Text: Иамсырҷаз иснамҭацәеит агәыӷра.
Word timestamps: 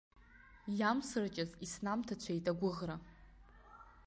Иамсырҷаз 0.79 1.51
иснамҭацәеит 1.65 2.45
агәыӷра. 2.51 2.95